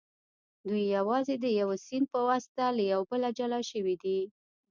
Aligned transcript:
دوی 0.67 0.83
یوازې 0.97 1.35
د 1.39 1.45
یوه 1.59 1.77
سیند 1.85 2.07
په 2.13 2.19
واسطه 2.27 2.65
له 2.77 2.83
یو 2.93 3.01
بله 3.11 3.29
جلا 3.37 3.59
شوي 3.71 3.95
دي 4.03 4.19